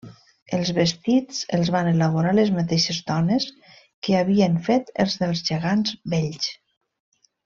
Els 0.57 0.69
vestits 0.75 1.41
els 1.57 1.67
van 1.75 1.89
elaborar 1.91 2.31
les 2.39 2.49
mateixes 2.57 3.01
dones 3.11 3.45
que 4.07 4.15
havien 4.21 4.55
fet 4.69 4.89
els 5.05 5.19
dels 5.25 5.45
gegants 5.51 5.95
vells. 6.15 6.49